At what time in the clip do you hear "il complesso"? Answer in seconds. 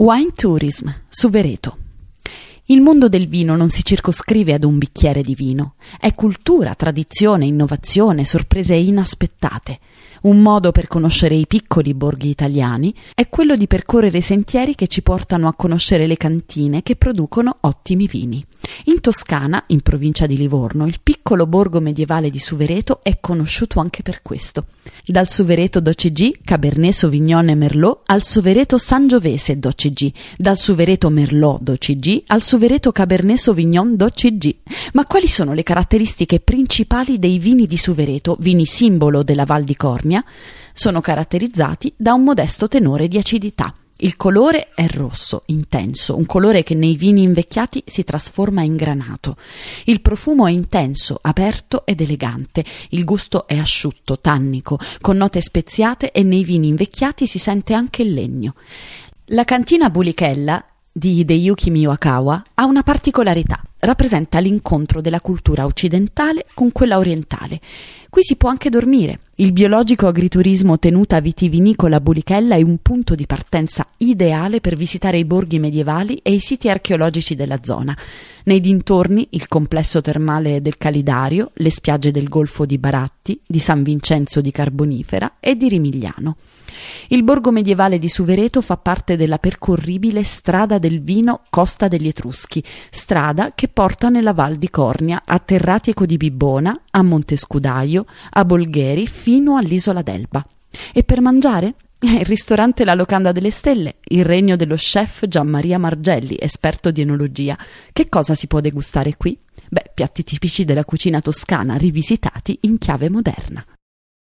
79.30-80.00